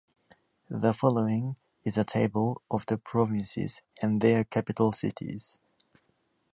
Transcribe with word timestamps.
The 0.67 0.95
following 0.95 1.57
is 1.83 1.95
a 1.95 2.03
table 2.03 2.63
of 2.71 2.87
the 2.87 2.97
provinces 2.97 3.83
and 4.01 4.19
their 4.19 4.43
capital 4.43 4.93
cities. 4.93 5.59